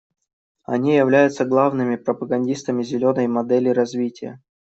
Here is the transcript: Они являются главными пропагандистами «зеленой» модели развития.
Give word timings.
Они 0.63 0.95
являются 0.95 1.45
главными 1.45 1.95
пропагандистами 1.95 2.81
«зеленой» 2.81 3.27
модели 3.27 3.69
развития. 3.69 4.41